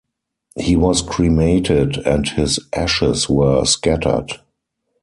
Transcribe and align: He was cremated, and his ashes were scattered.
He 0.57 0.75
was 0.75 1.03
cremated, 1.03 1.97
and 2.07 2.27
his 2.27 2.59
ashes 2.75 3.29
were 3.29 3.63
scattered. 3.65 4.31